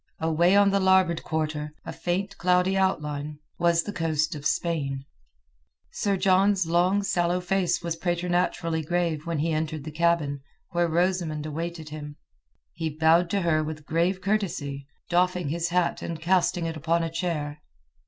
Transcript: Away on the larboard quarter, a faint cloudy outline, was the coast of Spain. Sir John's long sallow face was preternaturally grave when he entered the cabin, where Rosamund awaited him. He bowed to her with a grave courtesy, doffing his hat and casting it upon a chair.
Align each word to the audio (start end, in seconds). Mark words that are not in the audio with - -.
Away 0.19 0.55
on 0.55 0.71
the 0.71 0.79
larboard 0.79 1.23
quarter, 1.23 1.75
a 1.85 1.93
faint 1.93 2.35
cloudy 2.39 2.75
outline, 2.75 3.37
was 3.59 3.83
the 3.83 3.93
coast 3.93 4.33
of 4.33 4.47
Spain. 4.47 5.05
Sir 5.91 6.17
John's 6.17 6.65
long 6.65 7.03
sallow 7.03 7.39
face 7.39 7.83
was 7.83 7.95
preternaturally 7.95 8.81
grave 8.81 9.27
when 9.27 9.37
he 9.37 9.51
entered 9.51 9.83
the 9.83 9.91
cabin, 9.91 10.41
where 10.71 10.87
Rosamund 10.87 11.45
awaited 11.45 11.89
him. 11.89 12.15
He 12.73 12.89
bowed 12.97 13.29
to 13.29 13.41
her 13.41 13.63
with 13.63 13.81
a 13.81 13.83
grave 13.83 14.21
courtesy, 14.21 14.87
doffing 15.07 15.49
his 15.49 15.69
hat 15.69 16.01
and 16.01 16.19
casting 16.19 16.65
it 16.65 16.75
upon 16.75 17.03
a 17.03 17.11
chair. 17.11 17.61